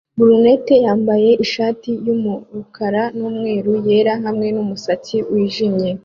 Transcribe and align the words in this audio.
Brunette 0.17 0.75
yambaye 0.85 1.31
ishati 1.45 1.91
yumukara 2.05 3.03
numweru 3.17 3.71
yera 3.87 4.13
hamwe 4.23 4.47
numusatsi 4.55 5.15
wijimye 5.31 5.89